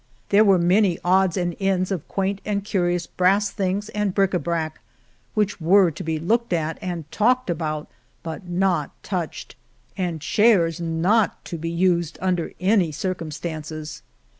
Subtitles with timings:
[0.29, 4.43] There were many odds and ends of quaint and curious brass things and bric ^
[4.43, 4.79] brac,
[5.35, 7.87] which were to be looked at and talked about
[8.23, 9.53] but not touched^
[9.95, 14.01] and chairs not to be used under any circumstances.